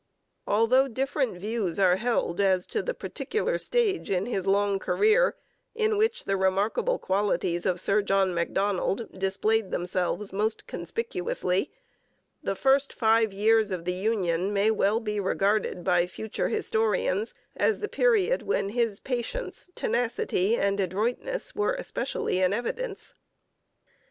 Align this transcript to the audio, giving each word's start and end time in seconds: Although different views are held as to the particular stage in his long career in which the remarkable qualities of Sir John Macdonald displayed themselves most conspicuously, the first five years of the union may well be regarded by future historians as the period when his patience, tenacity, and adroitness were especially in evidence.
Although 0.47 0.87
different 0.87 1.37
views 1.37 1.77
are 1.77 1.97
held 1.97 2.41
as 2.41 2.65
to 2.65 2.81
the 2.81 2.95
particular 2.95 3.59
stage 3.59 4.09
in 4.09 4.25
his 4.25 4.47
long 4.47 4.79
career 4.79 5.35
in 5.75 5.95
which 5.95 6.25
the 6.25 6.35
remarkable 6.35 6.97
qualities 6.97 7.67
of 7.67 7.79
Sir 7.79 8.01
John 8.01 8.33
Macdonald 8.33 9.09
displayed 9.19 9.69
themselves 9.69 10.33
most 10.33 10.65
conspicuously, 10.65 11.69
the 12.41 12.55
first 12.55 12.93
five 12.93 13.31
years 13.31 13.69
of 13.69 13.85
the 13.85 13.93
union 13.93 14.51
may 14.51 14.71
well 14.71 14.99
be 14.99 15.19
regarded 15.19 15.83
by 15.83 16.07
future 16.07 16.47
historians 16.47 17.35
as 17.55 17.77
the 17.77 17.87
period 17.87 18.41
when 18.41 18.69
his 18.69 18.99
patience, 18.99 19.69
tenacity, 19.75 20.55
and 20.57 20.79
adroitness 20.79 21.53
were 21.55 21.73
especially 21.75 22.41
in 22.41 22.53
evidence. 22.53 23.13